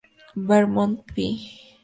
Vermont 0.35 0.97
Pl. 1.13 1.37